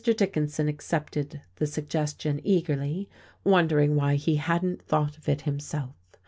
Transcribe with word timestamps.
Dickinson 0.03 0.67
accepted 0.67 1.41
the 1.57 1.67
suggestion 1.67 2.41
eagerly, 2.43 3.07
wondering 3.43 3.95
why 3.95 4.15
he 4.15 4.37
hadn't 4.37 4.81
thought 4.81 5.15
of 5.15 5.29
it 5.29 5.41
himself. 5.41 5.93